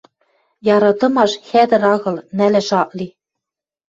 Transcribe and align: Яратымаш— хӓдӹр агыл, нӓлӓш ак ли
Яратымаш— 0.75 1.31
хӓдӹр 1.47 1.83
агыл, 1.93 2.15
нӓлӓш 2.37 2.69
ак 2.81 2.89
ли 2.97 3.07